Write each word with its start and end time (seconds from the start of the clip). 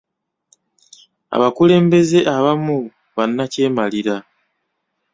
Abakulembeze 1.35 2.19
abamu 2.35 2.77
bannakyemalira. 3.15 4.15